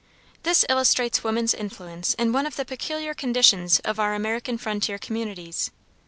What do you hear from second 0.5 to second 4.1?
illustrates woman's influence in one of the peculiar conditions of